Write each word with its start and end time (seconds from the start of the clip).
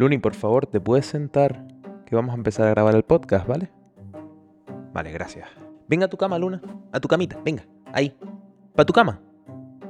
Luni, 0.00 0.16
por 0.16 0.32
favor, 0.32 0.66
¿te 0.66 0.80
puedes 0.80 1.04
sentar? 1.04 1.62
Que 2.06 2.16
vamos 2.16 2.32
a 2.32 2.38
empezar 2.38 2.66
a 2.66 2.70
grabar 2.70 2.94
el 2.94 3.02
podcast, 3.02 3.46
¿vale? 3.46 3.70
Vale, 4.94 5.12
gracias. 5.12 5.46
Venga 5.88 6.06
a 6.06 6.08
tu 6.08 6.16
cama, 6.16 6.38
Luna. 6.38 6.62
A 6.90 7.00
tu 7.00 7.06
camita, 7.06 7.38
venga. 7.44 7.66
Ahí. 7.92 8.16
Pa' 8.74 8.86
tu 8.86 8.94
cama. 8.94 9.20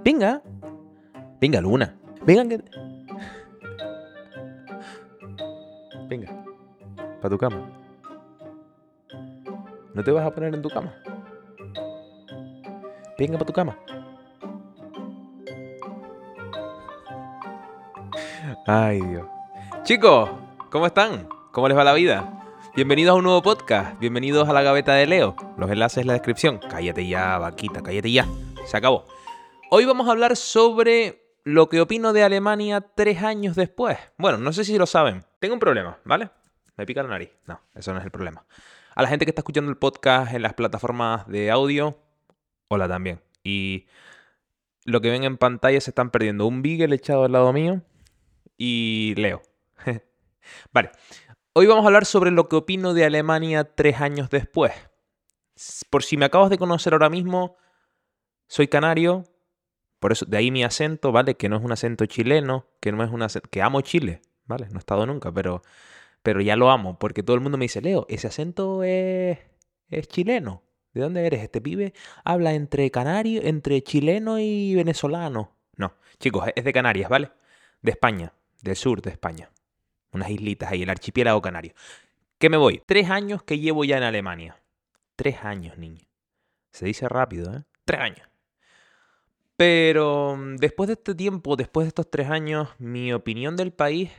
Venga. 0.05 0.43
Venga, 1.41 1.61
Luna. 1.61 1.95
Venga 2.27 2.49
que... 2.49 2.61
Venga. 6.09 6.45
Pa' 7.23 7.31
tu 7.31 7.39
cama. 7.39 7.71
¿No 9.95 10.03
te 10.03 10.11
vas 10.11 10.27
a 10.27 10.35
poner 10.35 10.53
en 10.53 10.61
tu 10.61 10.71
cama? 10.71 10.93
Venga 13.17 13.39
pa' 13.39 13.45
tu 13.45 13.53
cama. 13.53 13.79
Ay, 18.67 19.01
Dios. 19.03 19.40
Chicos, 19.83 20.31
¿cómo 20.71 20.87
están? 20.87 21.27
¿Cómo 21.53 21.67
les 21.67 21.77
va 21.77 21.83
la 21.83 21.95
vida? 21.95 22.45
Bienvenidos 22.77 23.13
a 23.13 23.15
un 23.17 23.25
nuevo 23.25 23.43
podcast. 23.43 23.99
Bienvenidos 23.99 24.47
a 24.49 24.53
la 24.53 24.63
gaveta 24.63 24.93
de 24.95 25.07
Leo. 25.07 25.35
Los 25.57 25.71
enlaces 25.71 25.99
en 25.99 26.07
la 26.07 26.13
descripción. 26.13 26.59
Cállate 26.59 27.09
ya, 27.09 27.39
vaquita, 27.39 27.83
cállate 27.83 28.13
ya. 28.13 28.27
Se 28.67 28.77
acabó. 28.77 29.07
Hoy 29.71 29.87
vamos 29.87 30.07
a 30.07 30.13
hablar 30.13 30.37
sobre 30.37 31.25
lo 31.45 31.71
que 31.71 31.81
opino 31.81 32.13
de 32.13 32.23
Alemania 32.23 32.83
tres 32.95 33.23
años 33.23 33.57
después. 33.57 33.97
Bueno, 34.19 34.37
no 34.37 34.53
sé 34.53 34.65
si 34.65 34.77
lo 34.77 34.87
saben. 34.87 35.25
Tengo 35.39 35.55
un 35.55 35.61
problema, 35.61 35.99
¿vale? 36.05 36.31
Me 36.77 36.85
pica 36.85 37.03
la 37.03 37.09
nariz. 37.09 37.31
No, 37.47 37.61
eso 37.75 37.93
no 37.93 38.01
es 38.01 38.05
el 38.05 38.11
problema. 38.11 38.45
A 38.95 39.03
la 39.03 39.09
gente 39.09 39.25
que 39.25 39.31
está 39.31 39.41
escuchando 39.41 39.71
el 39.71 39.79
podcast 39.79 40.35
en 40.35 40.43
las 40.43 40.53
plataformas 40.53 41.27
de 41.27 41.51
audio, 41.51 41.99
hola 42.69 42.87
también. 42.87 43.23
Y 43.43 43.87
lo 44.85 45.01
que 45.01 45.11
ven 45.11 45.25
en 45.25 45.39
pantalla 45.39 45.81
se 45.81 45.91
están 45.91 46.11
perdiendo 46.11 46.47
un 46.47 46.61
Beagle 46.61 46.95
echado 46.95 47.25
al 47.25 47.33
lado 47.33 47.53
mío 47.53 47.81
y 48.59 49.15
Leo. 49.17 49.41
vale, 50.73 50.91
hoy 51.53 51.67
vamos 51.67 51.85
a 51.85 51.89
hablar 51.89 52.05
sobre 52.05 52.31
lo 52.31 52.49
que 52.49 52.57
opino 52.57 52.95
de 52.95 53.05
Alemania 53.05 53.65
tres 53.65 54.01
años 54.01 54.31
después. 54.31 54.73
Por 55.91 56.03
si 56.03 56.17
me 56.17 56.25
acabas 56.25 56.51
de 56.51 56.59
conocer 56.59 56.93
ahora 56.93 57.11
mismo, 57.11 57.57
soy 58.47 58.69
canario, 58.69 59.25
por 59.99 60.13
eso 60.13 60.25
de 60.25 60.39
ahí 60.39 60.51
mi 60.51 60.65
acento, 60.65 61.13
¿vale? 61.13 61.37
Que 61.37 61.49
no 61.49 61.57
es 61.57 61.63
un 61.63 61.73
acento 61.73 62.07
chileno, 62.07 62.67
que 62.81 62.93
no 62.93 63.05
es 63.05 63.11
un 63.11 63.23
acento, 63.23 63.49
que 63.51 63.63
amo 63.63 63.81
Chile, 63.83 64.23
¿vale? 64.47 64.69
No 64.71 64.77
he 64.77 64.79
estado 64.79 65.05
nunca, 65.07 65.33
pero, 65.33 65.63
pero 66.23 66.41
ya 66.41 66.57
lo 66.57 66.71
amo, 66.71 66.99
porque 66.99 67.23
todo 67.23 67.35
el 67.35 67.43
mundo 67.43 67.59
me 67.59 67.65
dice, 67.65 67.83
Leo, 67.83 68.07
ese 68.09 68.29
acento 68.29 68.83
es, 68.83 69.39
es 69.89 70.09
chileno. 70.09 70.63
¿De 70.93 71.03
dónde 71.03 71.25
eres? 71.25 71.43
Este 71.43 71.61
pibe 71.61 71.93
habla 72.25 72.53
entre 72.55 72.91
canario, 72.91 73.43
entre 73.45 73.81
chileno 73.83 74.41
y 74.41 74.75
venezolano. 74.75 75.57
No, 75.77 75.95
chicos, 76.19 76.49
es 76.57 76.65
de 76.65 76.73
Canarias, 76.73 77.09
¿vale? 77.09 77.31
De 77.81 77.93
España 77.93 78.33
del 78.63 78.77
sur 78.77 79.03
de 79.03 79.11
España. 79.11 79.51
Unas 80.13 80.31
islitas 80.31 80.71
ahí, 80.71 80.83
el 80.83 80.91
archipiélago 80.91 81.41
canario. 81.41 81.73
¿Qué 82.39 82.49
me 82.49 82.57
voy? 82.57 82.83
Tres 82.87 83.11
años 83.11 83.43
que 83.43 83.59
llevo 83.59 83.85
ya 83.85 83.97
en 83.99 84.03
Alemania. 84.03 84.61
Tres 85.17 85.45
años, 85.45 85.77
niño. 85.79 86.07
Se 86.73 86.87
dice 86.87 87.09
rápido, 87.09 87.55
¿eh? 87.55 87.65
Tres 87.85 88.01
años. 88.01 88.29
Pero 89.57 90.37
mm, 90.37 90.57
después 90.57 90.87
de 90.89 90.95
este 90.95 91.15
tiempo, 91.15 91.57
después 91.57 91.85
de 91.85 91.89
estos 91.89 92.11
tres 92.11 92.31
años, 92.31 92.69
mi 92.79 93.13
opinión 93.13 93.57
del 93.57 93.73
país 93.73 94.11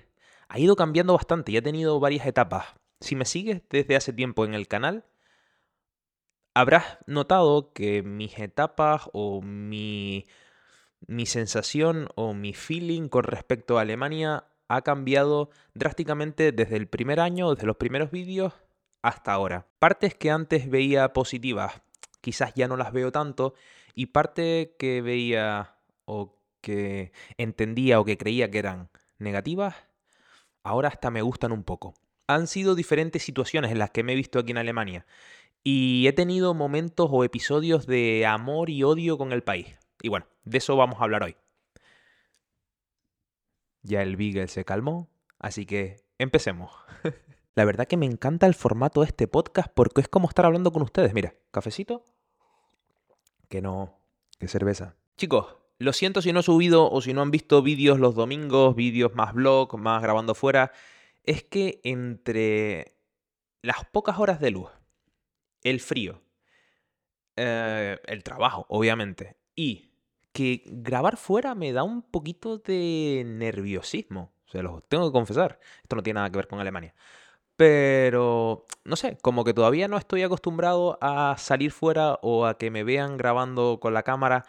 ha 0.48 0.60
ido 0.60 0.76
cambiando 0.76 1.14
bastante 1.14 1.52
y 1.52 1.58
ha 1.58 1.64
tenido 1.64 2.00
varias 2.00 2.26
etapas. 2.26 2.68
Si 3.00 3.16
me 3.16 3.26
sigues 3.26 3.64
desde 3.70 3.96
hace 3.96 4.14
tiempo 4.14 4.46
en 4.46 4.54
el 4.54 4.68
canal, 4.68 5.06
habrás 6.54 7.00
notado 7.08 7.74
que 7.74 8.04
mis 8.04 8.38
etapas 8.38 9.10
o 9.14 9.42
mi 9.42 10.28
mi 11.08 11.26
sensación 11.26 12.10
o 12.16 12.34
mi 12.34 12.54
feeling 12.54 13.10
con 13.10 13.24
respecto 13.24 13.78
a 13.78 13.82
Alemania 13.82 14.46
ha 14.76 14.82
cambiado 14.84 15.50
drásticamente 15.74 16.52
desde 16.52 16.78
el 16.78 16.88
primer 16.88 17.20
año, 17.20 17.54
desde 17.54 17.68
los 17.68 17.76
primeros 17.76 18.12
vídeos 18.12 18.54
hasta 19.02 19.34
ahora. 19.34 19.68
Partes 19.80 20.16
que 20.16 20.32
antes 20.32 20.70
veía 20.70 21.12
positivas, 21.14 21.82
quizás 22.22 22.54
ya 22.56 22.68
no 22.68 22.78
las 22.78 22.94
veo 22.94 23.12
tanto, 23.12 23.54
y 23.96 24.08
parte 24.08 24.76
que 24.80 25.02
veía 25.02 25.76
o 26.06 26.38
que 26.62 27.12
entendía 27.38 28.00
o 28.00 28.06
que 28.06 28.18
creía 28.18 28.50
que 28.50 28.60
eran 28.60 28.90
negativas, 29.20 29.76
ahora 30.64 30.88
hasta 30.88 31.12
me 31.12 31.22
gustan 31.22 31.52
un 31.52 31.64
poco. 31.64 31.94
Han 32.28 32.48
sido 32.48 32.76
diferentes 32.76 33.24
situaciones 33.24 33.72
en 33.72 33.80
las 33.80 33.92
que 33.92 34.04
me 34.04 34.14
he 34.14 34.16
visto 34.16 34.40
aquí 34.40 34.52
en 34.52 34.58
Alemania 34.58 35.06
y 35.64 36.08
he 36.08 36.14
tenido 36.14 36.54
momentos 36.54 37.10
o 37.12 37.24
episodios 37.26 37.88
de 37.88 38.26
amor 38.26 38.70
y 38.70 38.84
odio 38.84 39.18
con 39.18 39.34
el 39.34 39.44
país. 39.44 39.76
Y 40.02 40.08
bueno, 40.10 40.28
de 40.46 40.60
eso 40.60 40.78
vamos 40.78 41.02
a 41.02 41.04
hablar 41.04 41.24
hoy. 41.24 41.36
Ya 43.84 44.02
el 44.02 44.16
Beagle 44.16 44.48
se 44.48 44.66
calmó, 44.66 45.10
así 45.40 45.66
que 45.66 45.98
empecemos. 46.18 46.72
La 47.56 47.66
verdad 47.66 47.88
que 47.88 47.98
me 47.98 48.06
encanta 48.06 48.48
el 48.48 48.54
formato 48.54 49.02
de 49.02 49.08
este 49.08 49.28
podcast 49.28 49.70
porque 49.74 50.02
es 50.02 50.08
como 50.08 50.30
estar 50.30 50.46
hablando 50.46 50.72
con 50.72 50.82
ustedes. 50.82 51.14
Mira, 51.14 51.36
cafecito. 51.52 52.06
Que 53.50 53.62
no, 53.62 54.00
que 54.40 54.48
cerveza. 54.48 54.96
Chicos, 55.18 55.58
lo 55.78 55.92
siento 55.94 56.22
si 56.22 56.32
no 56.32 56.40
he 56.40 56.44
subido 56.44 56.90
o 56.90 57.02
si 57.02 57.14
no 57.14 57.22
han 57.22 57.32
visto 57.32 57.62
vídeos 57.62 58.00
los 58.00 58.16
domingos, 58.16 58.76
vídeos 58.76 59.14
más 59.16 59.34
vlog, 59.34 59.78
más 59.78 60.02
grabando 60.02 60.36
fuera. 60.36 60.72
Es 61.24 61.44
que 61.44 61.82
entre 61.84 62.96
las 63.62 63.86
pocas 63.86 64.18
horas 64.18 64.40
de 64.40 64.52
luz, 64.52 64.70
el 65.64 65.80
frío, 65.80 66.22
eh, 67.36 68.00
el 68.06 68.24
trabajo, 68.24 68.66
obviamente, 68.70 69.38
y 69.56 69.91
que 70.32 70.64
grabar 70.66 71.18
fuera 71.18 71.56
me 71.56 71.74
da 71.74 71.84
un 71.84 72.02
poquito 72.02 72.58
de 72.58 73.24
nerviosismo. 73.26 74.34
Se 74.46 74.62
los 74.62 74.84
tengo 74.88 75.08
que 75.08 75.14
confesar. 75.14 75.60
Esto 75.84 75.96
no 75.96 76.04
tiene 76.04 76.20
nada 76.20 76.30
que 76.30 76.38
ver 76.38 76.48
con 76.48 76.60
Alemania. 76.60 76.94
Pero, 77.56 78.66
no 78.86 78.96
sé, 78.96 79.18
como 79.22 79.44
que 79.44 79.54
todavía 79.54 79.88
no 79.88 79.98
estoy 79.98 80.24
acostumbrado 80.24 80.98
a 81.02 81.36
salir 81.38 81.72
fuera 81.72 82.18
o 82.22 82.46
a 82.46 82.58
que 82.58 82.72
me 82.72 82.84
vean 82.84 83.18
grabando 83.18 83.80
con 83.80 83.94
la 83.94 84.04
cámara. 84.04 84.46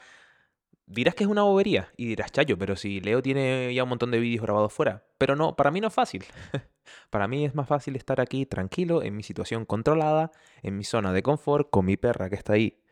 Dirás 0.86 1.14
que 1.14 1.24
es 1.24 1.30
una 1.30 1.42
bobería 1.42 1.92
y 1.96 2.06
dirás, 2.06 2.32
chayo, 2.32 2.58
pero 2.58 2.76
si 2.76 3.00
Leo 3.00 3.22
tiene 3.22 3.72
ya 3.74 3.82
un 3.84 3.90
montón 3.90 4.10
de 4.10 4.18
vídeos 4.18 4.42
grabados 4.42 4.72
fuera. 4.72 5.04
Pero 5.18 5.36
no, 5.36 5.56
para 5.56 5.70
mí 5.70 5.80
no 5.80 5.88
es 5.88 5.94
fácil. 5.94 6.24
para 7.10 7.28
mí 7.28 7.44
es 7.44 7.54
más 7.54 7.68
fácil 7.68 7.96
estar 7.96 8.20
aquí 8.20 8.46
tranquilo, 8.46 9.02
en 9.02 9.16
mi 9.16 9.22
situación 9.22 9.66
controlada, 9.66 10.30
en 10.62 10.76
mi 10.76 10.84
zona 10.84 11.12
de 11.12 11.22
confort, 11.22 11.70
con 11.70 11.84
mi 11.86 11.96
perra 11.96 12.30
que 12.30 12.36
está 12.36 12.54
ahí. 12.54 12.82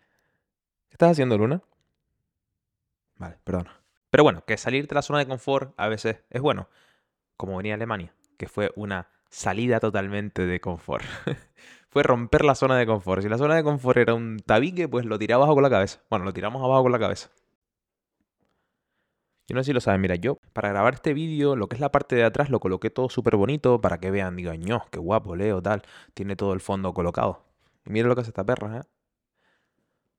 ¿Qué 0.89 0.95
estás 0.95 1.13
haciendo, 1.13 1.39
Luna? 1.39 1.63
Vale, 3.21 3.37
perdón. 3.45 3.69
Pero 4.11 4.25
bueno, 4.25 4.45
que 4.47 4.57
salir 4.57 4.89
de 4.89 4.95
la 4.95 5.03
zona 5.03 5.19
de 5.19 5.27
confort 5.27 5.75
a 5.77 5.89
veces 5.89 6.25
es 6.31 6.41
bueno, 6.41 6.69
como 7.37 7.59
venía 7.59 7.75
Alemania, 7.75 8.15
que 8.39 8.49
fue 8.49 8.73
una 8.77 9.09
salida 9.29 9.79
totalmente 9.79 10.47
de 10.47 10.59
confort. 10.59 11.05
fue 11.91 12.03
romper 12.03 12.45
la 12.47 12.55
zona 12.55 12.79
de 12.79 12.87
confort. 12.87 13.23
Si 13.23 13.29
la 13.29 13.37
zona 13.37 13.57
de 13.57 13.63
confort 13.63 13.99
era 13.99 14.15
un 14.15 14.39
tabique, 14.39 14.89
pues 14.89 15.05
lo 15.05 15.19
tiraba 15.19 15.45
abajo 15.45 15.55
con 15.55 15.63
la 15.63 15.71
cabeza. 15.71 16.01
Bueno, 16.09 16.25
lo 16.25 16.33
tiramos 16.33 16.65
abajo 16.65 16.83
con 16.83 16.93
la 16.93 16.99
cabeza. 16.99 17.31
Yo 19.49 19.55
no 19.55 19.63
sé 19.63 19.67
si 19.67 19.73
lo 19.75 19.81
saben, 19.81 20.01
mira, 20.01 20.15
yo 20.15 20.39
para 20.55 20.71
grabar 20.71 20.95
este 20.95 21.13
vídeo, 21.13 21.57
lo 21.57 21.69
que 21.69 21.75
es 21.75 21.81
la 21.81 21.93
parte 21.93 22.17
de 22.17 22.25
atrás, 22.25 22.49
lo 22.49 22.59
coloqué 22.61 22.89
todo 22.89 23.11
súper 23.11 23.37
bonito 23.37 23.83
para 23.83 23.99
que 24.01 24.11
vean, 24.11 24.35
digan, 24.37 24.61
ño, 24.61 24.87
qué 24.91 24.99
guapo, 24.99 25.37
Leo, 25.37 25.61
tal. 25.61 25.83
Tiene 26.15 26.37
todo 26.37 26.55
el 26.55 26.61
fondo 26.61 26.95
colocado. 26.95 27.45
Y 27.85 27.91
mira 27.91 28.09
lo 28.09 28.15
que 28.15 28.23
hace 28.23 28.31
esta 28.31 28.45
perra, 28.45 28.79
¿eh? 28.79 28.83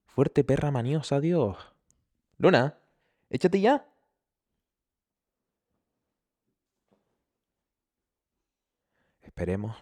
Fuerte 0.05 0.43
perra 0.43 0.69
maniosa, 0.69 1.19
Dios. 1.19 1.57
Luna, 2.37 2.80
Échate 3.31 3.59
ya. 3.61 3.85
Esperemos. 9.21 9.75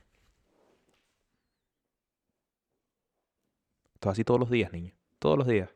Esto 3.96 4.10
así 4.10 4.24
todos 4.24 4.40
los 4.40 4.50
días, 4.50 4.72
niño. 4.72 4.94
Todos 5.20 5.38
los 5.38 5.48
días. 5.48 5.70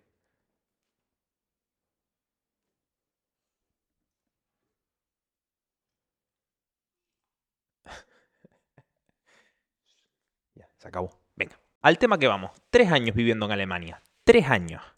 ya, 10.56 10.70
se 10.78 10.88
acabó. 10.88 11.20
Venga. 11.36 11.60
Al 11.82 11.98
tema 11.98 12.18
que 12.18 12.28
vamos. 12.28 12.52
Tres 12.70 12.90
años 12.92 13.16
viviendo 13.16 13.46
en 13.48 13.52
Alemania. 13.52 14.02
Tres 14.24 14.48
años. 14.48 14.93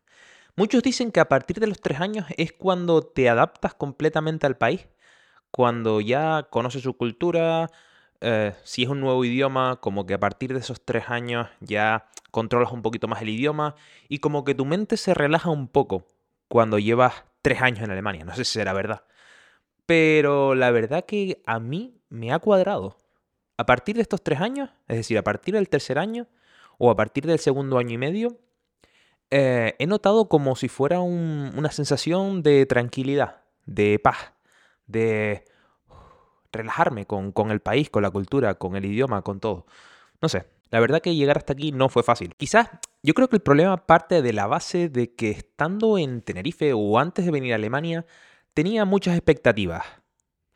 Muchos 0.57 0.83
dicen 0.83 1.11
que 1.11 1.19
a 1.19 1.27
partir 1.27 1.59
de 1.59 1.67
los 1.67 1.81
tres 1.81 1.99
años 1.99 2.25
es 2.37 2.53
cuando 2.53 3.01
te 3.01 3.29
adaptas 3.29 3.73
completamente 3.73 4.47
al 4.47 4.57
país, 4.57 4.87
cuando 5.51 5.99
ya 5.99 6.47
conoces 6.49 6.83
su 6.83 6.95
cultura, 6.95 7.69
eh, 8.21 8.53
si 8.63 8.83
es 8.83 8.89
un 8.89 9.01
nuevo 9.01 9.25
idioma, 9.25 9.77
como 9.81 10.05
que 10.05 10.13
a 10.13 10.19
partir 10.19 10.53
de 10.53 10.59
esos 10.59 10.83
tres 10.83 11.09
años 11.09 11.49
ya 11.59 12.07
controlas 12.31 12.71
un 12.71 12.81
poquito 12.81 13.07
más 13.07 13.21
el 13.21 13.29
idioma 13.29 13.75
y 14.07 14.19
como 14.19 14.45
que 14.45 14.55
tu 14.55 14.65
mente 14.65 14.97
se 14.97 15.13
relaja 15.13 15.49
un 15.49 15.67
poco 15.67 16.05
cuando 16.47 16.79
llevas 16.79 17.25
tres 17.41 17.61
años 17.61 17.83
en 17.83 17.91
Alemania. 17.91 18.23
No 18.23 18.33
sé 18.33 18.45
si 18.45 18.53
será 18.53 18.73
verdad. 18.73 19.03
Pero 19.85 20.55
la 20.55 20.71
verdad 20.71 21.05
que 21.05 21.41
a 21.45 21.59
mí 21.59 22.01
me 22.09 22.31
ha 22.31 22.39
cuadrado. 22.39 22.97
A 23.57 23.65
partir 23.65 23.95
de 23.97 24.01
estos 24.01 24.23
tres 24.23 24.41
años, 24.41 24.69
es 24.87 24.97
decir, 24.97 25.17
a 25.17 25.23
partir 25.23 25.53
del 25.55 25.69
tercer 25.69 25.99
año 25.99 26.27
o 26.77 26.89
a 26.89 26.95
partir 26.95 27.25
del 27.25 27.39
segundo 27.39 27.77
año 27.77 27.93
y 27.93 27.97
medio, 27.97 28.39
eh, 29.31 29.75
he 29.79 29.87
notado 29.87 30.29
como 30.29 30.55
si 30.55 30.67
fuera 30.67 30.99
una 31.01 31.71
sensación 31.71 32.43
de 32.43 32.65
tranquilidad, 32.65 33.41
de 33.65 33.99
paz, 33.99 34.33
de 34.87 35.45
relajarme 36.51 37.05
con, 37.05 37.31
con 37.31 37.51
el 37.51 37.59
país, 37.59 37.89
con 37.89 38.03
la 38.03 38.11
cultura, 38.11 38.55
con 38.55 38.75
el 38.75 38.85
idioma, 38.85 39.21
con 39.21 39.39
todo. 39.39 39.65
No 40.21 40.29
sé, 40.29 40.45
la 40.69 40.79
verdad 40.79 41.01
que 41.01 41.15
llegar 41.15 41.37
hasta 41.37 41.53
aquí 41.53 41.71
no 41.71 41.89
fue 41.89 42.03
fácil. 42.03 42.35
Quizás 42.35 42.69
yo 43.03 43.13
creo 43.13 43.29
que 43.29 43.37
el 43.37 43.41
problema 43.41 43.85
parte 43.85 44.21
de 44.21 44.33
la 44.33 44.47
base 44.47 44.89
de 44.89 45.13
que 45.13 45.31
estando 45.31 45.97
en 45.97 46.21
Tenerife 46.21 46.73
o 46.73 46.99
antes 46.99 47.25
de 47.25 47.31
venir 47.31 47.53
a 47.53 47.55
Alemania 47.55 48.05
tenía 48.53 48.85
muchas 48.85 49.15
expectativas. 49.15 49.83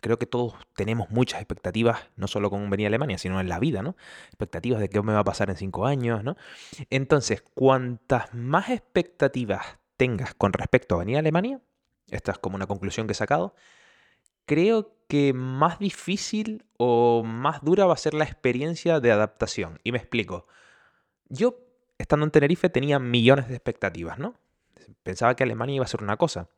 Creo 0.01 0.17
que 0.17 0.25
todos 0.25 0.53
tenemos 0.75 1.09
muchas 1.09 1.41
expectativas, 1.41 1.99
no 2.15 2.27
solo 2.27 2.49
con 2.49 2.69
venir 2.69 2.85
a 2.85 2.89
Alemania, 2.89 3.17
sino 3.17 3.39
en 3.39 3.49
la 3.49 3.59
vida, 3.59 3.81
¿no? 3.81 3.95
Expectativas 4.27 4.79
de 4.79 4.89
qué 4.89 5.01
me 5.01 5.13
va 5.13 5.19
a 5.19 5.23
pasar 5.23 5.49
en 5.49 5.57
cinco 5.57 5.85
años, 5.85 6.23
¿no? 6.23 6.37
Entonces, 6.89 7.41
cuantas 7.53 8.33
más 8.33 8.69
expectativas 8.69 9.77
tengas 9.97 10.33
con 10.33 10.53
respecto 10.53 10.95
a 10.95 10.99
venir 10.99 11.17
a 11.17 11.19
Alemania, 11.19 11.59
esta 12.09 12.31
es 12.31 12.39
como 12.39 12.55
una 12.55 12.67
conclusión 12.67 13.07
que 13.07 13.11
he 13.11 13.15
sacado, 13.15 13.55
creo 14.45 14.95
que 15.07 15.33
más 15.33 15.79
difícil 15.79 16.65
o 16.77 17.23
más 17.23 17.63
dura 17.63 17.85
va 17.85 17.93
a 17.93 17.97
ser 17.97 18.13
la 18.13 18.23
experiencia 18.23 18.99
de 18.99 19.11
adaptación. 19.11 19.79
Y 19.83 19.91
me 19.91 19.97
explico. 19.97 20.47
Yo, 21.27 21.59
estando 21.97 22.25
en 22.25 22.31
Tenerife, 22.31 22.69
tenía 22.69 22.99
millones 22.99 23.47
de 23.47 23.55
expectativas, 23.55 24.17
¿no? 24.17 24.35
Pensaba 25.03 25.35
que 25.35 25.43
Alemania 25.43 25.75
iba 25.75 25.85
a 25.85 25.87
ser 25.87 26.01
una 26.01 26.17
cosa. 26.17 26.49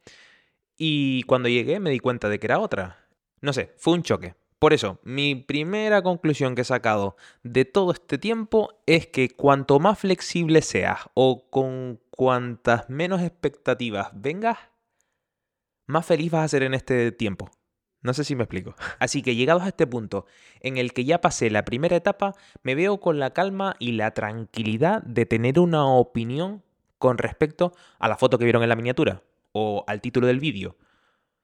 Y 0.78 1.24
cuando 1.24 1.50
llegué 1.50 1.80
me 1.80 1.90
di 1.90 2.00
cuenta 2.00 2.30
de 2.30 2.40
que 2.40 2.48
era 2.48 2.60
otra. 2.60 2.98
No 3.42 3.54
sé, 3.54 3.74
fue 3.78 3.94
un 3.94 4.04
choque. 4.04 4.36
Por 4.60 4.74
eso, 4.74 5.00
mi 5.04 5.34
primera 5.34 6.04
conclusión 6.04 6.54
que 6.54 6.62
he 6.62 6.66
sacado 6.66 7.16
de 7.42 7.66
todo 7.66 7.92
este 7.92 8.20
tiempo 8.20 8.76
es 8.86 9.08
que 9.08 9.30
cuanto 9.30 9.80
más 9.80 9.98
flexible 9.98 10.62
seas 10.62 11.00
o 11.16 11.50
con 11.50 12.00
cuantas 12.12 12.88
menos 12.88 13.24
expectativas 13.24 14.10
vengas, 14.14 14.60
más 15.88 16.06
feliz 16.06 16.32
vas 16.32 16.46
a 16.46 16.48
ser 16.48 16.62
en 16.62 16.76
este 16.76 17.12
tiempo. 17.12 17.50
No 18.04 18.14
sé 18.14 18.24
si 18.24 18.36
me 18.36 18.44
explico. 18.44 18.76
Así 19.00 19.24
que 19.24 19.36
llegados 19.36 19.64
a 19.64 19.70
este 19.70 19.88
punto 19.88 20.28
en 20.60 20.78
el 20.78 20.94
que 20.94 21.06
ya 21.06 21.22
pasé 21.22 21.50
la 21.50 21.66
primera 21.66 21.96
etapa, 21.96 22.36
me 22.62 22.76
veo 22.76 23.00
con 23.00 23.18
la 23.18 23.32
calma 23.32 23.76
y 23.80 23.94
la 23.94 24.12
tranquilidad 24.12 25.02
de 25.02 25.26
tener 25.26 25.60
una 25.60 25.88
opinión 25.88 26.64
con 27.00 27.18
respecto 27.18 27.74
a 27.98 28.08
la 28.08 28.18
foto 28.18 28.38
que 28.38 28.46
vieron 28.46 28.62
en 28.62 28.70
la 28.70 28.76
miniatura 28.76 29.24
o 29.54 29.84
al 29.88 30.02
título 30.02 30.28
del 30.28 30.40
vídeo. 30.40 30.78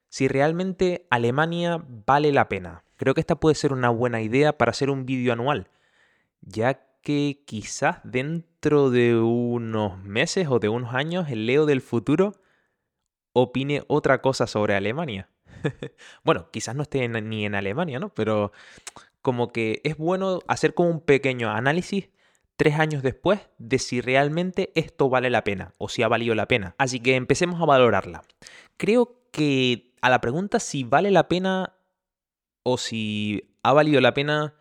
Si 0.10 0.28
realmente 0.28 1.06
Alemania 1.10 1.84
vale 2.06 2.32
la 2.32 2.50
pena. 2.50 2.84
Creo 2.96 3.14
que 3.14 3.22
esta 3.22 3.40
puede 3.40 3.56
ser 3.56 3.74
una 3.74 3.90
buena 3.90 4.22
idea 4.22 4.58
para 4.58 4.72
hacer 4.72 4.90
un 4.90 5.06
vídeo 5.06 5.34
anual, 5.34 5.70
ya 6.42 6.82
que 7.02 7.44
quizás 7.46 8.00
dentro 8.04 8.90
de 8.90 9.16
unos 9.16 10.04
meses 10.04 10.48
o 10.50 10.60
de 10.60 10.70
unos 10.70 10.94
años 10.94 11.30
el 11.30 11.46
Leo 11.46 11.66
del 11.66 11.82
futuro 11.82 12.34
opine 13.34 13.84
otra 13.88 14.22
cosa 14.22 14.48
sobre 14.48 14.76
Alemania. 14.76 15.30
bueno, 16.24 16.50
quizás 16.52 16.76
no 16.76 16.84
esté 16.84 17.08
ni 17.08 17.46
en 17.46 17.56
Alemania, 17.56 18.00
¿no? 18.00 18.10
Pero 18.10 18.52
como 19.22 19.52
que 19.52 19.82
es 19.84 19.98
bueno 19.98 20.40
hacer 20.48 20.74
como 20.74 20.90
un 20.90 21.02
pequeño 21.02 21.50
análisis 21.52 22.10
tres 22.56 22.80
años 22.80 23.04
después 23.04 23.40
de 23.60 23.80
si 23.80 24.02
realmente 24.02 24.72
esto 24.76 25.10
vale 25.10 25.30
la 25.30 25.44
pena 25.44 25.76
o 25.78 25.90
si 25.90 26.02
ha 26.02 26.08
valido 26.08 26.34
la 26.36 26.48
pena. 26.48 26.76
Así 26.78 27.00
que 27.00 27.16
empecemos 27.16 27.62
a 27.62 27.66
valorarla. 27.66 28.24
Creo 28.78 29.27
que 29.38 29.94
a 30.02 30.10
la 30.10 30.20
pregunta 30.20 30.60
si 30.60 30.84
vale 30.84 31.12
la 31.12 31.28
pena 31.28 31.76
o 32.64 32.78
si 32.78 33.56
ha 33.62 33.72
valido 33.72 34.02
la 34.02 34.16
pena, 34.16 34.56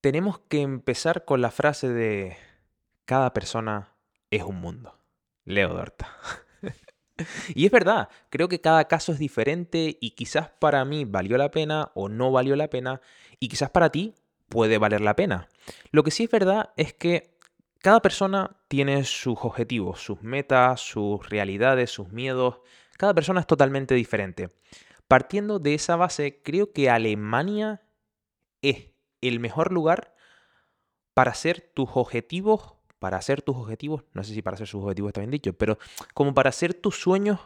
tenemos 0.00 0.38
que 0.38 0.62
empezar 0.62 1.24
con 1.24 1.42
la 1.42 1.50
frase 1.50 1.88
de 1.88 2.36
cada 3.04 3.34
persona 3.34 3.94
es 4.30 4.44
un 4.44 4.60
mundo. 4.60 4.96
Leo 5.44 5.74
Dorta. 5.74 6.08
Y 7.52 7.66
es 7.66 7.72
verdad, 7.72 8.08
creo 8.30 8.48
que 8.48 8.60
cada 8.60 8.86
caso 8.86 9.10
es 9.10 9.18
diferente 9.18 9.98
y 10.00 10.12
quizás 10.12 10.50
para 10.50 10.84
mí 10.84 11.04
valió 11.04 11.36
la 11.36 11.50
pena 11.50 11.90
o 11.96 12.08
no 12.08 12.30
valió 12.30 12.54
la 12.54 12.70
pena 12.70 13.00
y 13.40 13.48
quizás 13.48 13.70
para 13.70 13.90
ti 13.90 14.14
puede 14.48 14.78
valer 14.78 15.00
la 15.00 15.16
pena. 15.16 15.48
Lo 15.90 16.04
que 16.04 16.12
sí 16.12 16.24
es 16.24 16.30
verdad 16.30 16.70
es 16.76 16.92
que 16.94 17.36
cada 17.80 18.00
persona 18.02 18.56
tiene 18.68 19.02
sus 19.02 19.36
objetivos, 19.42 20.00
sus 20.00 20.22
metas, 20.22 20.80
sus 20.80 21.28
realidades, 21.28 21.90
sus 21.90 22.08
miedos. 22.10 22.60
Cada 22.98 23.14
persona 23.14 23.40
es 23.40 23.46
totalmente 23.46 23.94
diferente. 23.94 24.50
Partiendo 25.08 25.58
de 25.58 25.72
esa 25.72 25.96
base, 25.96 26.42
creo 26.42 26.72
que 26.72 26.90
Alemania 26.90 27.80
es 28.60 28.90
el 29.22 29.40
mejor 29.40 29.72
lugar 29.72 30.14
para 31.14 31.30
hacer 31.30 31.70
tus 31.74 31.88
objetivos 31.94 32.74
para 32.98 33.16
hacer 33.16 33.42
tus 33.42 33.56
objetivos, 33.56 34.04
no 34.12 34.24
sé 34.24 34.34
si 34.34 34.42
para 34.42 34.56
hacer 34.56 34.66
sus 34.66 34.82
objetivos 34.82 35.10
está 35.10 35.20
bien 35.20 35.30
dicho, 35.30 35.52
pero 35.52 35.78
como 36.14 36.34
para 36.34 36.50
hacer 36.50 36.74
tus 36.74 37.00
sueños 37.00 37.38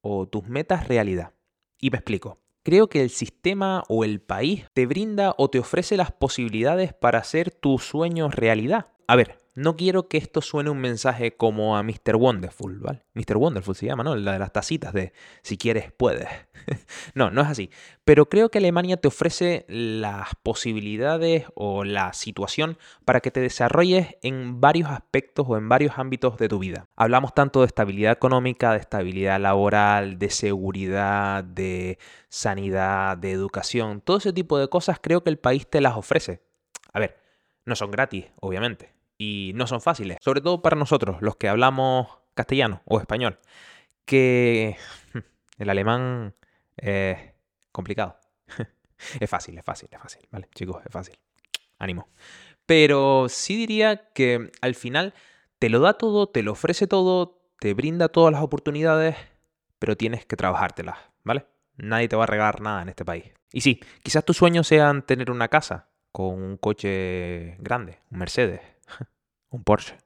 o 0.00 0.26
tus 0.26 0.44
metas 0.44 0.88
realidad. 0.88 1.32
Y 1.78 1.90
me 1.90 1.98
explico. 1.98 2.38
Creo 2.62 2.88
que 2.88 3.00
el 3.00 3.10
sistema 3.10 3.84
o 3.88 4.04
el 4.04 4.20
país 4.20 4.66
te 4.74 4.84
brinda 4.84 5.34
o 5.38 5.48
te 5.48 5.58
ofrece 5.58 5.96
las 5.96 6.12
posibilidades 6.12 6.92
para 6.92 7.18
hacer 7.18 7.50
tus 7.50 7.84
sueños 7.84 8.34
realidad. 8.34 8.88
A 9.06 9.16
ver, 9.16 9.38
no 9.58 9.74
quiero 9.74 10.06
que 10.06 10.18
esto 10.18 10.40
suene 10.40 10.70
un 10.70 10.78
mensaje 10.78 11.36
como 11.36 11.76
a 11.76 11.82
Mr. 11.82 12.14
Wonderful, 12.14 12.78
¿vale? 12.78 13.02
Mr. 13.14 13.38
Wonderful 13.38 13.74
se 13.74 13.86
llama, 13.86 14.04
¿no? 14.04 14.14
La 14.14 14.34
de 14.34 14.38
las 14.38 14.52
tacitas 14.52 14.92
de 14.92 15.12
si 15.42 15.58
quieres, 15.58 15.90
puedes. 15.90 16.28
no, 17.14 17.32
no 17.32 17.40
es 17.40 17.48
así. 17.48 17.68
Pero 18.04 18.28
creo 18.28 18.50
que 18.50 18.58
Alemania 18.58 18.98
te 18.98 19.08
ofrece 19.08 19.66
las 19.68 20.28
posibilidades 20.44 21.46
o 21.56 21.82
la 21.82 22.12
situación 22.12 22.78
para 23.04 23.18
que 23.18 23.32
te 23.32 23.40
desarrolles 23.40 24.14
en 24.22 24.60
varios 24.60 24.90
aspectos 24.90 25.44
o 25.48 25.56
en 25.56 25.68
varios 25.68 25.98
ámbitos 25.98 26.36
de 26.38 26.48
tu 26.48 26.60
vida. 26.60 26.86
Hablamos 26.94 27.34
tanto 27.34 27.60
de 27.60 27.66
estabilidad 27.66 28.12
económica, 28.12 28.70
de 28.74 28.78
estabilidad 28.78 29.40
laboral, 29.40 30.20
de 30.20 30.30
seguridad, 30.30 31.42
de 31.42 31.98
sanidad, 32.28 33.16
de 33.18 33.32
educación. 33.32 34.02
Todo 34.02 34.18
ese 34.18 34.32
tipo 34.32 34.56
de 34.56 34.68
cosas 34.68 35.00
creo 35.02 35.24
que 35.24 35.30
el 35.30 35.38
país 35.38 35.68
te 35.68 35.80
las 35.80 35.96
ofrece. 35.96 36.44
A 36.92 37.00
ver, 37.00 37.18
no 37.64 37.74
son 37.74 37.90
gratis, 37.90 38.26
obviamente 38.40 38.97
y 39.18 39.52
no 39.56 39.66
son 39.66 39.80
fáciles, 39.80 40.18
sobre 40.20 40.40
todo 40.40 40.62
para 40.62 40.76
nosotros, 40.76 41.20
los 41.20 41.36
que 41.36 41.48
hablamos 41.48 42.06
castellano 42.34 42.82
o 42.84 43.00
español, 43.00 43.38
que 44.04 44.76
el 45.58 45.68
alemán 45.68 46.34
es 46.76 47.18
complicado. 47.72 48.16
es 49.20 49.28
fácil, 49.28 49.58
es 49.58 49.64
fácil, 49.64 49.88
es 49.92 50.00
fácil, 50.00 50.22
¿vale? 50.30 50.48
Chicos, 50.54 50.82
es 50.86 50.92
fácil. 50.92 51.18
Ánimo. 51.78 52.08
Pero 52.64 53.26
sí 53.28 53.56
diría 53.56 54.10
que 54.12 54.52
al 54.60 54.74
final 54.74 55.14
te 55.58 55.68
lo 55.68 55.80
da 55.80 55.94
todo, 55.94 56.28
te 56.28 56.42
lo 56.42 56.52
ofrece 56.52 56.86
todo, 56.86 57.40
te 57.58 57.74
brinda 57.74 58.08
todas 58.08 58.32
las 58.32 58.42
oportunidades, 58.42 59.16
pero 59.78 59.96
tienes 59.96 60.26
que 60.26 60.36
trabajártelas, 60.36 60.96
¿vale? 61.24 61.46
Nadie 61.76 62.08
te 62.08 62.16
va 62.16 62.24
a 62.24 62.26
regalar 62.26 62.60
nada 62.60 62.82
en 62.82 62.88
este 62.88 63.04
país. 63.04 63.24
Y 63.52 63.62
sí, 63.62 63.80
quizás 64.02 64.24
tus 64.24 64.36
sueños 64.36 64.66
sean 64.66 65.02
tener 65.02 65.30
una 65.30 65.48
casa 65.48 65.88
con 66.12 66.42
un 66.42 66.56
coche 66.56 67.56
grande, 67.58 67.98
un 68.10 68.18
Mercedes, 68.18 68.60
un 69.50 69.64
Porsche. 69.64 69.96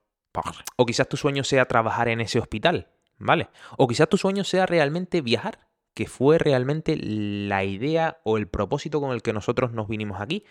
O 0.76 0.86
quizás 0.86 1.08
tu 1.08 1.16
sueño 1.16 1.44
sea 1.44 1.66
trabajar 1.66 2.08
en 2.08 2.20
ese 2.20 2.38
hospital, 2.38 2.88
¿vale? 3.18 3.48
O 3.76 3.86
quizás 3.86 4.08
tu 4.08 4.16
sueño 4.16 4.44
sea 4.44 4.66
realmente 4.66 5.20
viajar, 5.20 5.68
que 5.94 6.06
fue 6.06 6.38
realmente 6.38 6.96
la 6.96 7.64
idea 7.64 8.20
o 8.24 8.38
el 8.38 8.48
propósito 8.48 9.00
con 9.00 9.12
el 9.12 9.22
que 9.22 9.34
nosotros 9.34 9.72
nos 9.72 9.88
vinimos 9.88 10.20
aquí, 10.20 10.44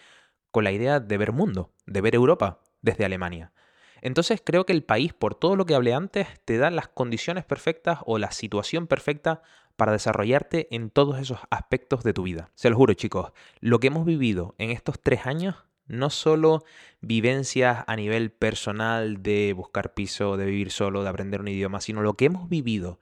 con 0.51 0.63
la 0.63 0.71
idea 0.71 0.99
de 0.99 1.17
ver 1.17 1.31
mundo, 1.31 1.71
de 1.87 2.01
ver 2.01 2.13
Europa 2.13 2.59
desde 2.81 3.05
Alemania. 3.05 3.53
Entonces 4.01 4.41
creo 4.43 4.65
que 4.65 4.73
el 4.73 4.83
país, 4.83 5.13
por 5.13 5.35
todo 5.35 5.55
lo 5.55 5.65
que 5.65 5.75
hablé 5.75 5.93
antes, 5.93 6.27
te 6.45 6.57
da 6.57 6.69
las 6.71 6.87
condiciones 6.87 7.45
perfectas 7.45 7.99
o 8.05 8.17
la 8.17 8.31
situación 8.31 8.87
perfecta 8.87 9.41
para 9.75 9.91
desarrollarte 9.91 10.67
en 10.75 10.89
todos 10.89 11.19
esos 11.19 11.39
aspectos 11.49 12.03
de 12.03 12.13
tu 12.13 12.23
vida. 12.23 12.51
Se 12.55 12.69
lo 12.69 12.75
juro 12.75 12.93
chicos, 12.93 13.31
lo 13.59 13.79
que 13.79 13.87
hemos 13.87 14.05
vivido 14.05 14.55
en 14.57 14.71
estos 14.71 14.99
tres 14.99 15.25
años 15.25 15.55
no 15.91 16.09
solo 16.09 16.63
vivencias 17.01 17.83
a 17.85 17.95
nivel 17.95 18.31
personal 18.31 19.21
de 19.21 19.53
buscar 19.53 19.93
piso, 19.93 20.37
de 20.37 20.45
vivir 20.45 20.71
solo, 20.71 21.03
de 21.03 21.09
aprender 21.09 21.41
un 21.41 21.49
idioma, 21.49 21.81
sino 21.81 22.01
lo 22.01 22.15
que 22.15 22.25
hemos 22.25 22.49
vivido 22.49 22.99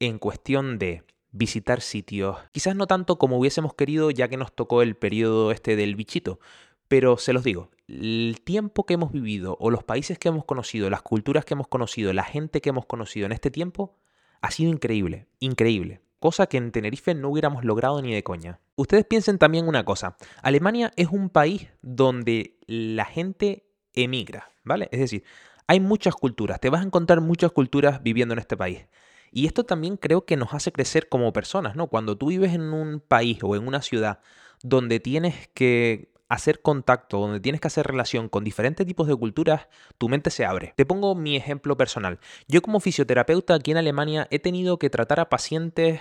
en 0.00 0.18
cuestión 0.18 0.78
de 0.78 1.02
visitar 1.32 1.80
sitios, 1.80 2.36
quizás 2.52 2.76
no 2.76 2.86
tanto 2.86 3.18
como 3.18 3.38
hubiésemos 3.38 3.74
querido 3.74 4.10
ya 4.10 4.28
que 4.28 4.36
nos 4.36 4.54
tocó 4.54 4.82
el 4.82 4.96
periodo 4.96 5.50
este 5.50 5.74
del 5.74 5.96
bichito, 5.96 6.38
pero 6.86 7.16
se 7.16 7.32
los 7.32 7.42
digo, 7.42 7.70
el 7.88 8.40
tiempo 8.44 8.86
que 8.86 8.94
hemos 8.94 9.10
vivido 9.10 9.56
o 9.58 9.70
los 9.70 9.82
países 9.82 10.18
que 10.18 10.28
hemos 10.28 10.44
conocido, 10.44 10.90
las 10.90 11.02
culturas 11.02 11.44
que 11.44 11.54
hemos 11.54 11.68
conocido, 11.68 12.12
la 12.12 12.24
gente 12.24 12.60
que 12.60 12.70
hemos 12.70 12.86
conocido 12.86 13.26
en 13.26 13.32
este 13.32 13.50
tiempo, 13.50 13.96
ha 14.42 14.50
sido 14.50 14.70
increíble, 14.70 15.26
increíble 15.40 16.03
cosa 16.24 16.46
que 16.46 16.56
en 16.56 16.72
Tenerife 16.72 17.14
no 17.14 17.28
hubiéramos 17.28 17.66
logrado 17.66 18.00
ni 18.00 18.14
de 18.14 18.22
coña. 18.22 18.58
Ustedes 18.76 19.04
piensen 19.04 19.36
también 19.36 19.68
una 19.68 19.84
cosa, 19.84 20.16
Alemania 20.40 20.90
es 20.96 21.08
un 21.08 21.28
país 21.28 21.68
donde 21.82 22.56
la 22.66 23.04
gente 23.04 23.66
emigra, 23.92 24.50
¿vale? 24.62 24.88
Es 24.90 25.00
decir, 25.00 25.22
hay 25.66 25.80
muchas 25.80 26.14
culturas, 26.14 26.60
te 26.60 26.70
vas 26.70 26.80
a 26.80 26.86
encontrar 26.86 27.20
muchas 27.20 27.52
culturas 27.52 28.02
viviendo 28.02 28.32
en 28.32 28.38
este 28.38 28.56
país. 28.56 28.86
Y 29.32 29.44
esto 29.44 29.64
también 29.64 29.98
creo 29.98 30.24
que 30.24 30.38
nos 30.38 30.54
hace 30.54 30.72
crecer 30.72 31.10
como 31.10 31.30
personas, 31.34 31.76
¿no? 31.76 31.88
Cuando 31.88 32.16
tú 32.16 32.28
vives 32.28 32.54
en 32.54 32.72
un 32.72 33.00
país 33.00 33.40
o 33.42 33.54
en 33.54 33.68
una 33.68 33.82
ciudad 33.82 34.20
donde 34.62 35.00
tienes 35.00 35.48
que 35.48 36.14
hacer 36.28 36.62
contacto, 36.62 37.20
donde 37.20 37.40
tienes 37.40 37.60
que 37.60 37.68
hacer 37.68 37.86
relación 37.86 38.28
con 38.28 38.44
diferentes 38.44 38.86
tipos 38.86 39.06
de 39.06 39.16
culturas, 39.16 39.68
tu 39.98 40.08
mente 40.08 40.30
se 40.30 40.44
abre. 40.44 40.72
Te 40.76 40.86
pongo 40.86 41.14
mi 41.14 41.36
ejemplo 41.36 41.76
personal. 41.76 42.18
Yo 42.48 42.62
como 42.62 42.80
fisioterapeuta 42.80 43.54
aquí 43.54 43.70
en 43.70 43.76
Alemania 43.76 44.26
he 44.30 44.38
tenido 44.38 44.78
que 44.78 44.90
tratar 44.90 45.20
a 45.20 45.28
pacientes 45.28 46.00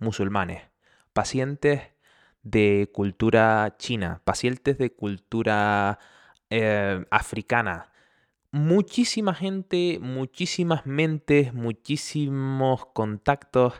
musulmanes, 0.00 0.62
pacientes 1.12 1.82
de 2.42 2.90
cultura 2.92 3.76
china, 3.78 4.22
pacientes 4.24 4.78
de 4.78 4.92
cultura 4.92 5.98
eh, 6.48 7.04
africana. 7.10 7.92
Muchísima 8.50 9.34
gente, 9.34 9.98
muchísimas 10.00 10.86
mentes, 10.86 11.54
muchísimos 11.54 12.86
contactos. 12.86 13.74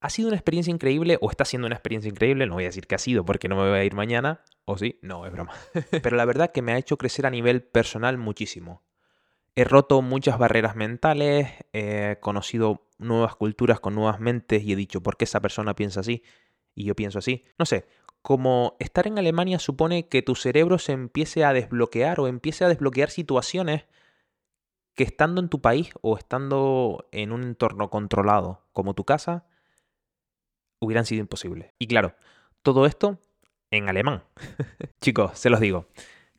Ha 0.00 0.10
sido 0.10 0.28
una 0.28 0.36
experiencia 0.36 0.72
increíble, 0.72 1.18
o 1.20 1.30
está 1.30 1.44
siendo 1.44 1.66
una 1.66 1.76
experiencia 1.76 2.10
increíble, 2.10 2.46
no 2.46 2.54
voy 2.54 2.64
a 2.64 2.68
decir 2.68 2.86
que 2.86 2.94
ha 2.94 2.98
sido 2.98 3.24
porque 3.24 3.48
no 3.48 3.56
me 3.56 3.70
voy 3.70 3.78
a 3.78 3.84
ir 3.84 3.94
mañana, 3.94 4.40
o 4.64 4.76
sí, 4.76 4.98
no, 5.02 5.24
es 5.24 5.32
broma. 5.32 5.52
Pero 6.02 6.16
la 6.16 6.24
verdad 6.24 6.50
que 6.50 6.62
me 6.62 6.72
ha 6.72 6.78
hecho 6.78 6.98
crecer 6.98 7.26
a 7.26 7.30
nivel 7.30 7.62
personal 7.62 8.18
muchísimo. 8.18 8.82
He 9.54 9.62
roto 9.62 10.02
muchas 10.02 10.36
barreras 10.36 10.74
mentales, 10.74 11.48
he 11.72 12.18
conocido 12.20 12.83
nuevas 12.98 13.36
culturas 13.36 13.80
con 13.80 13.94
nuevas 13.94 14.20
mentes 14.20 14.62
y 14.62 14.72
he 14.72 14.76
dicho, 14.76 15.02
¿por 15.02 15.16
qué 15.16 15.24
esa 15.24 15.40
persona 15.40 15.74
piensa 15.74 16.00
así? 16.00 16.22
Y 16.74 16.84
yo 16.84 16.94
pienso 16.94 17.18
así. 17.18 17.44
No 17.58 17.66
sé, 17.66 17.86
como 18.22 18.76
estar 18.78 19.06
en 19.06 19.18
Alemania 19.18 19.58
supone 19.58 20.08
que 20.08 20.22
tu 20.22 20.34
cerebro 20.34 20.78
se 20.78 20.92
empiece 20.92 21.44
a 21.44 21.52
desbloquear 21.52 22.20
o 22.20 22.26
empiece 22.26 22.64
a 22.64 22.68
desbloquear 22.68 23.10
situaciones 23.10 23.84
que 24.94 25.04
estando 25.04 25.40
en 25.40 25.48
tu 25.48 25.60
país 25.60 25.90
o 26.02 26.16
estando 26.16 27.08
en 27.12 27.32
un 27.32 27.42
entorno 27.42 27.90
controlado 27.90 28.66
como 28.72 28.94
tu 28.94 29.04
casa, 29.04 29.46
hubieran 30.80 31.04
sido 31.04 31.20
imposibles. 31.20 31.74
Y 31.78 31.86
claro, 31.86 32.14
todo 32.62 32.86
esto 32.86 33.18
en 33.70 33.88
alemán. 33.88 34.24
Chicos, 35.00 35.38
se 35.38 35.50
los 35.50 35.60
digo, 35.60 35.88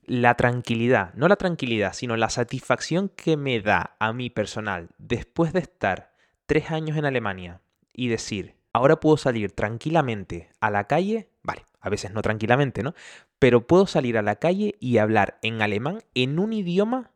la 0.04 0.36
tranquilidad, 0.36 1.14
no 1.16 1.28
la 1.28 1.36
tranquilidad, 1.36 1.94
sino 1.94 2.16
la 2.16 2.30
satisfacción 2.30 3.10
que 3.10 3.38
me 3.38 3.60
da 3.62 3.96
a 4.00 4.14
mí 4.14 4.30
personal 4.30 4.90
después 4.98 5.54
de 5.54 5.60
estar 5.60 6.15
tres 6.46 6.72
años 6.72 6.98
en 6.98 7.06
Alemania 7.06 7.62
y 7.94 8.08
decir, 8.08 8.56
ahora 8.74 9.00
puedo 9.00 9.18
salir 9.18 9.52
tranquilamente 9.52 10.50
a 10.60 10.70
la 10.70 10.86
calle, 10.86 11.30
vale, 11.44 11.66
a 11.80 11.90
veces 11.90 12.12
no 12.12 12.22
tranquilamente, 12.22 12.84
¿no? 12.84 12.94
Pero 13.40 13.68
puedo 13.68 13.88
salir 13.88 14.18
a 14.18 14.22
la 14.22 14.38
calle 14.38 14.75
y 14.80 14.98
hablar 14.98 15.38
en 15.42 15.62
alemán 15.62 16.00
en 16.14 16.40
un 16.40 16.54
idioma 16.54 17.12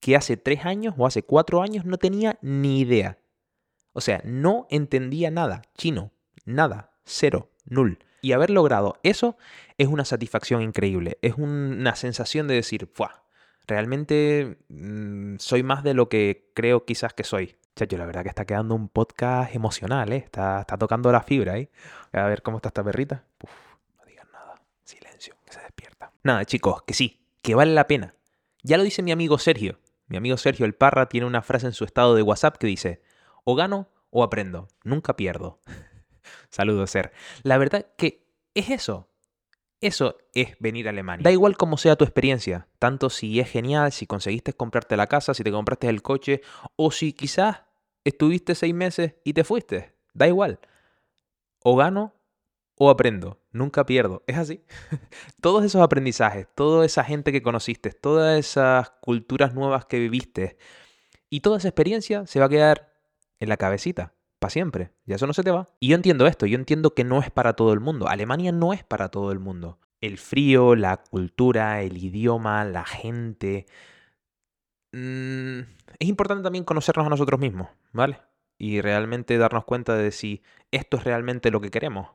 que 0.00 0.16
hace 0.16 0.36
tres 0.36 0.64
años 0.64 0.94
o 0.98 1.06
hace 1.06 1.22
cuatro 1.22 1.62
años 1.62 1.84
no 1.84 1.96
tenía 1.96 2.38
ni 2.42 2.80
idea. 2.80 3.18
O 3.92 4.00
sea, 4.00 4.20
no 4.24 4.66
entendía 4.70 5.30
nada, 5.30 5.62
chino, 5.76 6.12
nada, 6.44 6.92
cero, 7.04 7.50
null. 7.64 7.98
Y 8.20 8.32
haber 8.32 8.50
logrado 8.50 8.98
eso 9.02 9.36
es 9.78 9.88
una 9.88 10.04
satisfacción 10.04 10.62
increíble. 10.62 11.18
Es 11.22 11.34
una 11.36 11.94
sensación 11.96 12.48
de 12.48 12.54
decir, 12.54 12.88
¡fuah! 12.92 13.22
Realmente 13.66 14.58
mm, 14.68 15.36
soy 15.38 15.62
más 15.62 15.84
de 15.84 15.94
lo 15.94 16.08
que 16.08 16.50
creo 16.54 16.84
quizás 16.84 17.14
que 17.14 17.24
soy. 17.24 17.56
Chacho, 17.74 17.96
la 17.96 18.04
verdad 18.04 18.22
que 18.22 18.28
está 18.28 18.44
quedando 18.44 18.74
un 18.74 18.88
podcast 18.88 19.54
emocional, 19.54 20.12
¿eh? 20.12 20.16
Está, 20.16 20.64
tocando 20.64 21.10
la 21.10 21.22
fibra 21.22 21.54
ahí. 21.54 21.70
A 22.12 22.24
ver 22.24 22.42
cómo 22.42 22.58
está 22.58 22.68
esta 22.68 22.84
perrita. 22.84 23.24
No 23.98 24.04
digan 24.04 24.28
nada. 24.30 24.60
Silencio, 24.84 25.34
que 25.44 25.54
se 25.54 25.60
despierta. 25.60 26.12
Nada, 26.22 26.44
chicos, 26.44 26.82
que 26.82 26.92
sí, 26.92 27.24
que 27.40 27.54
vale 27.54 27.72
la 27.72 27.86
pena. 27.86 28.14
Ya 28.62 28.76
lo 28.76 28.82
dice 28.82 29.02
mi 29.02 29.10
amigo 29.10 29.38
Sergio. 29.38 29.78
Mi 30.06 30.18
amigo 30.18 30.36
Sergio 30.36 30.66
el 30.66 30.74
Parra 30.74 31.08
tiene 31.08 31.26
una 31.26 31.40
frase 31.40 31.66
en 31.66 31.72
su 31.72 31.84
estado 31.84 32.14
de 32.14 32.20
WhatsApp 32.20 32.58
que 32.58 32.66
dice, 32.66 33.00
o 33.44 33.54
gano 33.54 33.88
o 34.10 34.22
aprendo, 34.22 34.68
nunca 34.84 35.16
pierdo. 35.16 35.58
Saludos, 36.50 36.90
Ser. 36.90 37.12
La 37.42 37.56
verdad 37.56 37.86
que 37.96 38.26
es 38.54 38.68
eso. 38.68 39.08
Eso 39.82 40.16
es 40.32 40.56
venir 40.60 40.86
a 40.86 40.90
Alemania. 40.90 41.24
Da 41.24 41.32
igual 41.32 41.56
cómo 41.56 41.76
sea 41.76 41.96
tu 41.96 42.04
experiencia, 42.04 42.68
tanto 42.78 43.10
si 43.10 43.40
es 43.40 43.50
genial, 43.50 43.90
si 43.90 44.06
conseguiste 44.06 44.52
comprarte 44.52 44.96
la 44.96 45.08
casa, 45.08 45.34
si 45.34 45.42
te 45.42 45.50
compraste 45.50 45.88
el 45.88 46.02
coche, 46.02 46.40
o 46.76 46.92
si 46.92 47.12
quizás 47.12 47.62
estuviste 48.04 48.54
seis 48.54 48.72
meses 48.72 49.16
y 49.24 49.32
te 49.32 49.42
fuiste. 49.42 49.96
Da 50.14 50.28
igual. 50.28 50.60
O 51.64 51.74
gano 51.74 52.14
o 52.76 52.90
aprendo. 52.90 53.40
Nunca 53.50 53.84
pierdo. 53.84 54.22
Es 54.28 54.38
así. 54.38 54.64
Todos 55.40 55.64
esos 55.64 55.82
aprendizajes, 55.82 56.46
toda 56.54 56.86
esa 56.86 57.02
gente 57.02 57.32
que 57.32 57.42
conociste, 57.42 57.90
todas 57.90 58.38
esas 58.38 58.90
culturas 59.00 59.52
nuevas 59.52 59.86
que 59.86 59.98
viviste 59.98 60.58
y 61.28 61.40
toda 61.40 61.58
esa 61.58 61.68
experiencia 61.68 62.24
se 62.28 62.38
va 62.38 62.46
a 62.46 62.48
quedar 62.48 62.94
en 63.40 63.48
la 63.48 63.56
cabecita 63.56 64.14
para 64.42 64.50
siempre. 64.50 64.90
Ya 65.06 65.14
eso 65.14 65.26
no 65.26 65.32
se 65.32 65.44
te 65.44 65.52
va. 65.52 65.68
Y 65.78 65.88
yo 65.88 65.94
entiendo 65.94 66.26
esto, 66.26 66.46
yo 66.46 66.56
entiendo 66.56 66.94
que 66.94 67.04
no 67.04 67.20
es 67.20 67.30
para 67.30 67.54
todo 67.54 67.72
el 67.72 67.80
mundo. 67.80 68.08
Alemania 68.08 68.50
no 68.52 68.72
es 68.72 68.82
para 68.82 69.08
todo 69.08 69.30
el 69.30 69.38
mundo. 69.38 69.78
El 70.00 70.18
frío, 70.18 70.74
la 70.74 70.96
cultura, 70.98 71.80
el 71.80 71.96
idioma, 71.96 72.64
la 72.64 72.84
gente. 72.84 73.66
Mm, 74.92 75.60
es 75.98 76.08
importante 76.08 76.42
también 76.42 76.64
conocernos 76.64 77.06
a 77.06 77.10
nosotros 77.10 77.38
mismos, 77.38 77.68
¿vale? 77.92 78.20
Y 78.58 78.80
realmente 78.80 79.38
darnos 79.38 79.64
cuenta 79.64 79.94
de 79.94 80.10
si 80.10 80.42
esto 80.72 80.96
es 80.96 81.04
realmente 81.04 81.52
lo 81.52 81.60
que 81.60 81.70
queremos. 81.70 82.08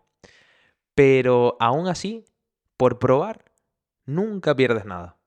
Pero 0.96 1.56
aún 1.62 1.88
así, 1.88 2.26
por 2.76 3.00
probar, 3.00 3.46
nunca 4.06 4.54
pierdes 4.54 4.84
nada. 4.84 5.18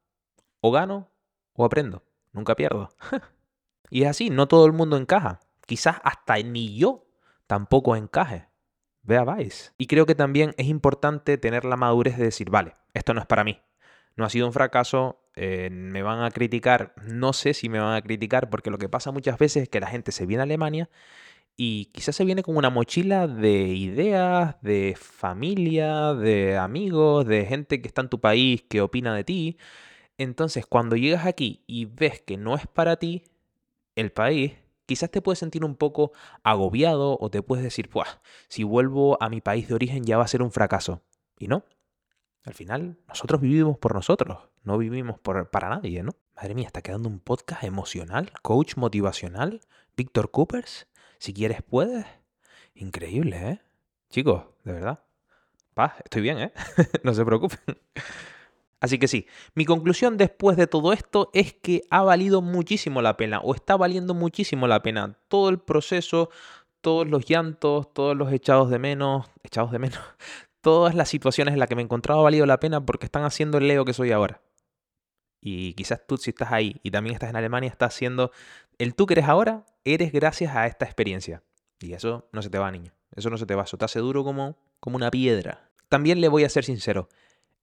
O 0.60 0.70
gano 0.70 1.08
o 1.54 1.64
aprendo. 1.64 2.04
Nunca 2.32 2.54
pierdo. 2.56 2.90
y 3.90 4.02
es 4.02 4.08
así, 4.08 4.28
no 4.28 4.48
todo 4.48 4.66
el 4.66 4.72
mundo 4.72 4.98
encaja 4.98 5.40
quizás 5.70 5.98
hasta 6.02 6.36
ni 6.38 6.76
yo 6.76 7.06
tampoco 7.46 7.94
encaje. 7.94 8.48
Vea, 9.04 9.22
vais. 9.22 9.72
Y 9.78 9.86
creo 9.86 10.04
que 10.04 10.16
también 10.16 10.52
es 10.58 10.66
importante 10.66 11.38
tener 11.38 11.64
la 11.64 11.76
madurez 11.76 12.18
de 12.18 12.24
decir, 12.24 12.50
vale, 12.50 12.74
esto 12.92 13.14
no 13.14 13.20
es 13.20 13.26
para 13.26 13.44
mí. 13.44 13.60
No 14.16 14.24
ha 14.24 14.30
sido 14.30 14.48
un 14.48 14.52
fracaso, 14.52 15.22
eh, 15.36 15.68
me 15.70 16.02
van 16.02 16.24
a 16.24 16.32
criticar, 16.32 16.92
no 17.06 17.32
sé 17.32 17.54
si 17.54 17.68
me 17.68 17.78
van 17.78 17.94
a 17.94 18.02
criticar, 18.02 18.50
porque 18.50 18.68
lo 18.68 18.78
que 18.78 18.88
pasa 18.88 19.12
muchas 19.12 19.38
veces 19.38 19.62
es 19.62 19.68
que 19.68 19.78
la 19.78 19.86
gente 19.86 20.10
se 20.10 20.26
viene 20.26 20.40
a 20.40 20.42
Alemania 20.42 20.90
y 21.56 21.84
quizás 21.92 22.16
se 22.16 22.24
viene 22.24 22.42
con 22.42 22.56
una 22.56 22.70
mochila 22.70 23.28
de 23.28 23.68
ideas, 23.68 24.56
de 24.62 24.96
familia, 24.98 26.14
de 26.14 26.58
amigos, 26.58 27.26
de 27.26 27.46
gente 27.46 27.80
que 27.80 27.86
está 27.86 28.00
en 28.02 28.08
tu 28.08 28.20
país, 28.20 28.64
que 28.68 28.80
opina 28.80 29.14
de 29.14 29.22
ti. 29.22 29.56
Entonces, 30.18 30.66
cuando 30.66 30.96
llegas 30.96 31.26
aquí 31.26 31.62
y 31.68 31.84
ves 31.84 32.20
que 32.20 32.36
no 32.36 32.56
es 32.56 32.66
para 32.66 32.96
ti 32.96 33.22
el 33.94 34.10
país, 34.10 34.54
quizás 34.90 35.08
te 35.08 35.22
puedes 35.22 35.38
sentir 35.38 35.64
un 35.64 35.76
poco 35.76 36.10
agobiado 36.42 37.16
o 37.20 37.30
te 37.30 37.42
puedes 37.42 37.62
decir, 37.62 37.88
pues, 37.88 38.08
si 38.48 38.64
vuelvo 38.64 39.22
a 39.22 39.28
mi 39.28 39.40
país 39.40 39.68
de 39.68 39.74
origen 39.74 40.02
ya 40.02 40.18
va 40.18 40.24
a 40.24 40.26
ser 40.26 40.42
un 40.42 40.50
fracaso. 40.50 41.00
Y 41.38 41.46
no. 41.46 41.64
Al 42.42 42.54
final, 42.54 42.98
nosotros 43.06 43.40
vivimos 43.40 43.78
por 43.78 43.94
nosotros, 43.94 44.48
no 44.64 44.78
vivimos 44.78 45.16
por, 45.20 45.48
para 45.48 45.68
nadie, 45.68 46.02
¿no? 46.02 46.10
Madre 46.34 46.56
mía, 46.56 46.66
está 46.66 46.82
quedando 46.82 47.08
un 47.08 47.20
podcast 47.20 47.62
emocional, 47.62 48.32
coach 48.42 48.74
motivacional, 48.74 49.60
Víctor 49.96 50.32
Coopers. 50.32 50.88
Si 51.18 51.32
quieres, 51.32 51.62
puedes. 51.62 52.04
Increíble, 52.74 53.36
¿eh? 53.36 53.60
Chicos, 54.08 54.42
de 54.64 54.72
verdad. 54.72 55.04
Paz, 55.72 55.92
estoy 56.02 56.22
bien, 56.22 56.38
¿eh? 56.40 56.52
no 57.04 57.14
se 57.14 57.24
preocupen. 57.24 57.60
Así 58.80 58.98
que 58.98 59.08
sí, 59.08 59.26
mi 59.54 59.66
conclusión 59.66 60.16
después 60.16 60.56
de 60.56 60.66
todo 60.66 60.94
esto 60.94 61.30
es 61.34 61.52
que 61.52 61.82
ha 61.90 62.02
valido 62.02 62.40
muchísimo 62.40 63.02
la 63.02 63.16
pena 63.18 63.40
o 63.40 63.54
está 63.54 63.76
valiendo 63.76 64.14
muchísimo 64.14 64.66
la 64.66 64.82
pena 64.82 65.18
todo 65.28 65.50
el 65.50 65.58
proceso, 65.58 66.30
todos 66.80 67.06
los 67.06 67.26
llantos, 67.26 67.92
todos 67.92 68.16
los 68.16 68.32
echados 68.32 68.70
de 68.70 68.78
menos, 68.78 69.26
echados 69.44 69.70
de 69.70 69.78
menos, 69.78 70.00
todas 70.62 70.94
las 70.94 71.10
situaciones 71.10 71.52
en 71.52 71.60
las 71.60 71.68
que 71.68 71.76
me 71.76 71.82
encontraba 71.82 72.20
ha 72.20 72.24
valido 72.24 72.46
la 72.46 72.58
pena 72.58 72.84
porque 72.84 73.04
están 73.04 73.24
haciendo 73.24 73.58
el 73.58 73.68
Leo 73.68 73.84
que 73.84 73.92
soy 73.92 74.12
ahora. 74.12 74.40
Y 75.42 75.74
quizás 75.74 76.06
tú 76.06 76.16
si 76.16 76.30
estás 76.30 76.50
ahí 76.50 76.80
y 76.82 76.90
también 76.90 77.14
estás 77.14 77.28
en 77.30 77.36
Alemania, 77.36 77.68
estás 77.68 77.94
haciendo 77.94 78.30
el 78.78 78.94
tú 78.94 79.04
que 79.04 79.14
eres 79.14 79.26
ahora, 79.26 79.66
eres 79.84 80.10
gracias 80.10 80.56
a 80.56 80.66
esta 80.66 80.86
experiencia. 80.86 81.42
Y 81.80 81.92
eso 81.92 82.28
no 82.32 82.42
se 82.42 82.50
te 82.50 82.58
va, 82.58 82.70
niño. 82.70 82.92
Eso 83.14 83.30
no 83.30 83.38
se 83.38 83.46
te 83.46 83.54
va, 83.54 83.64
eso 83.64 83.76
te 83.76 83.84
hace 83.84 84.00
duro 84.00 84.22
como, 84.22 84.58
como 84.80 84.96
una 84.96 85.10
piedra. 85.10 85.70
También 85.88 86.20
le 86.20 86.28
voy 86.28 86.44
a 86.44 86.48
ser 86.48 86.64
sincero 86.64 87.08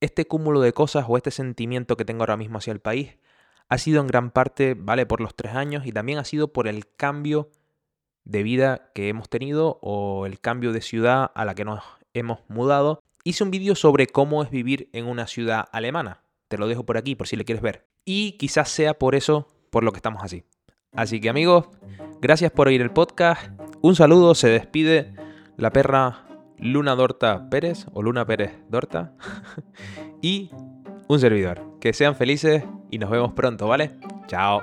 este 0.01 0.25
cúmulo 0.25 0.61
de 0.61 0.73
cosas 0.73 1.05
o 1.07 1.17
este 1.17 1.31
sentimiento 1.31 1.97
que 1.97 2.05
tengo 2.05 2.23
ahora 2.23 2.37
mismo 2.37 2.57
hacia 2.57 2.73
el 2.73 2.79
país 2.79 3.17
ha 3.69 3.77
sido 3.77 4.01
en 4.01 4.07
gran 4.07 4.31
parte, 4.31 4.75
vale, 4.75 5.05
por 5.05 5.21
los 5.21 5.35
tres 5.35 5.53
años 5.53 5.85
y 5.85 5.91
también 5.91 6.19
ha 6.19 6.23
sido 6.23 6.53
por 6.53 6.67
el 6.67 6.87
cambio 6.95 7.49
de 8.23 8.43
vida 8.43 8.91
que 8.93 9.09
hemos 9.09 9.29
tenido 9.29 9.79
o 9.81 10.25
el 10.25 10.39
cambio 10.39 10.71
de 10.71 10.81
ciudad 10.81 11.31
a 11.33 11.45
la 11.45 11.55
que 11.55 11.65
nos 11.65 11.83
hemos 12.13 12.39
mudado. 12.47 13.01
Hice 13.23 13.43
un 13.43 13.51
vídeo 13.51 13.75
sobre 13.75 14.07
cómo 14.07 14.43
es 14.43 14.49
vivir 14.49 14.89
en 14.93 15.05
una 15.05 15.27
ciudad 15.27 15.67
alemana. 15.71 16.23
Te 16.47 16.57
lo 16.57 16.67
dejo 16.67 16.85
por 16.85 16.97
aquí 16.97 17.15
por 17.15 17.27
si 17.27 17.35
le 17.35 17.45
quieres 17.45 17.61
ver. 17.61 17.85
Y 18.05 18.33
quizás 18.33 18.69
sea 18.69 18.93
por 18.97 19.15
eso 19.15 19.47
por 19.69 19.83
lo 19.83 19.91
que 19.91 19.97
estamos 19.97 20.23
así. 20.23 20.45
Así 20.93 21.19
que 21.19 21.29
amigos, 21.29 21.67
gracias 22.21 22.51
por 22.51 22.67
oír 22.67 22.81
el 22.81 22.91
podcast. 22.91 23.51
Un 23.81 23.95
saludo, 23.95 24.33
se 24.33 24.47
despide 24.47 25.13
la 25.57 25.71
perra 25.71 26.26
Luna 26.59 26.95
Dorta 26.95 27.49
Pérez 27.49 27.85
o 27.93 28.01
Luna 28.01 28.25
Pérez 28.25 28.51
Dorta 28.69 29.13
y 30.21 30.51
un 31.07 31.19
servidor. 31.19 31.61
Que 31.79 31.93
sean 31.93 32.15
felices 32.15 32.63
y 32.91 32.97
nos 32.97 33.09
vemos 33.09 33.33
pronto, 33.33 33.67
¿vale? 33.67 33.91
Chao. 34.27 34.61